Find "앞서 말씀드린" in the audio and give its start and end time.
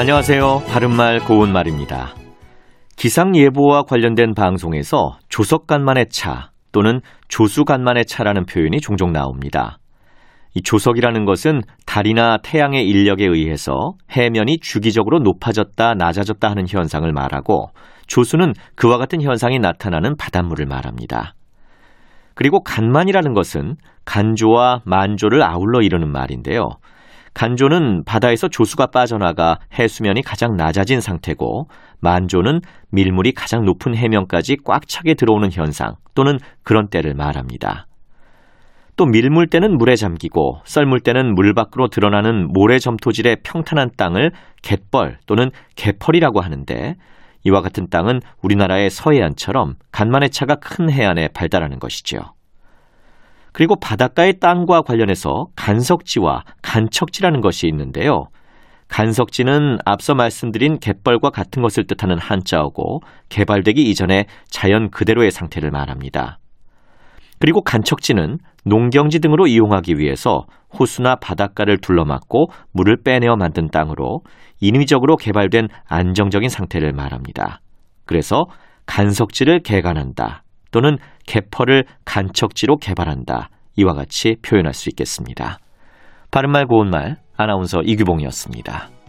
59.84-60.78